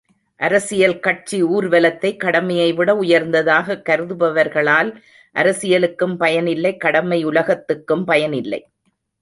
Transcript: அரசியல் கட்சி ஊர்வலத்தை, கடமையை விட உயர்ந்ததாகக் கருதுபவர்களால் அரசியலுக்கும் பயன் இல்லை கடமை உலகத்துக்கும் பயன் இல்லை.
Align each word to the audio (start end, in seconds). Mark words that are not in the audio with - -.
அரசியல் 0.39 0.99
கட்சி 0.99 1.43
ஊர்வலத்தை, 1.43 2.17
கடமையை 2.17 2.73
விட 2.73 2.93
உயர்ந்ததாகக் 2.93 3.85
கருதுபவர்களால் 3.85 4.91
அரசியலுக்கும் 5.35 6.17
பயன் 6.17 6.47
இல்லை 6.47 6.77
கடமை 6.77 7.23
உலகத்துக்கும் 7.23 8.05
பயன் 8.05 8.33
இல்லை. 8.33 8.61